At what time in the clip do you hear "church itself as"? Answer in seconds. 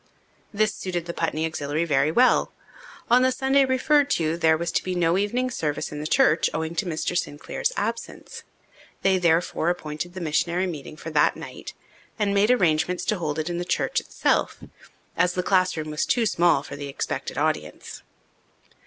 13.63-15.33